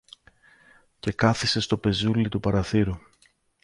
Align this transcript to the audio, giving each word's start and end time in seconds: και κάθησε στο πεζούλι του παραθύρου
και 0.99 1.11
κάθησε 1.11 1.59
στο 1.59 1.77
πεζούλι 1.77 2.29
του 2.29 2.39
παραθύρου 2.39 2.95